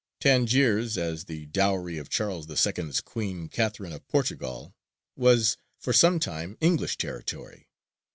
Tangiers, 0.19 0.97
as 0.97 1.25
the 1.25 1.45
dowry 1.45 1.99
of 1.99 2.09
Charles 2.09 2.49
II.'s 2.65 3.01
Queen, 3.01 3.47
Catherine 3.49 3.93
of 3.93 4.07
Portugal, 4.07 4.73
was 5.15 5.57
for 5.77 5.93
some 5.93 6.19
time 6.19 6.57
English 6.59 6.97
territory. 6.97 7.69